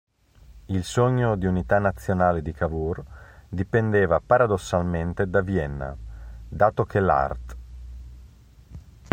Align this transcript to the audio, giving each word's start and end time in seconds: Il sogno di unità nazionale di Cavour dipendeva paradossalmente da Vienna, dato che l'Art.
Il 0.65 0.83
sogno 0.83 1.35
di 1.37 1.45
unità 1.45 1.77
nazionale 1.77 2.41
di 2.41 2.51
Cavour 2.53 3.03
dipendeva 3.47 4.19
paradossalmente 4.19 5.29
da 5.29 5.41
Vienna, 5.41 5.95
dato 6.49 6.85
che 6.85 6.99
l'Art. 6.99 7.57